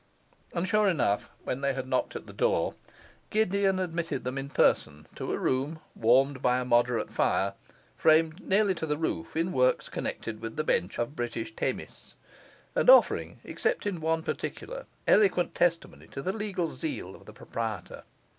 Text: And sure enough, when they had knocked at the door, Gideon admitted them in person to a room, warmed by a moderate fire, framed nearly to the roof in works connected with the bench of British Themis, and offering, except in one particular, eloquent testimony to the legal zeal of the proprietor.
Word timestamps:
And 0.55 0.67
sure 0.67 0.89
enough, 0.89 1.29
when 1.43 1.61
they 1.61 1.75
had 1.75 1.87
knocked 1.87 2.15
at 2.15 2.25
the 2.25 2.33
door, 2.33 2.73
Gideon 3.29 3.77
admitted 3.77 4.23
them 4.23 4.35
in 4.35 4.49
person 4.49 5.05
to 5.13 5.31
a 5.31 5.37
room, 5.37 5.79
warmed 5.95 6.41
by 6.41 6.57
a 6.57 6.65
moderate 6.65 7.11
fire, 7.11 7.53
framed 7.97 8.39
nearly 8.39 8.73
to 8.73 8.87
the 8.87 8.97
roof 8.97 9.35
in 9.37 9.51
works 9.51 9.89
connected 9.89 10.41
with 10.41 10.55
the 10.55 10.63
bench 10.63 10.97
of 10.97 11.15
British 11.15 11.55
Themis, 11.55 12.15
and 12.73 12.89
offering, 12.89 13.41
except 13.43 13.85
in 13.85 14.01
one 14.01 14.23
particular, 14.23 14.87
eloquent 15.05 15.53
testimony 15.53 16.07
to 16.07 16.23
the 16.23 16.33
legal 16.33 16.71
zeal 16.71 17.13
of 17.13 17.27
the 17.27 17.33
proprietor. 17.33 18.01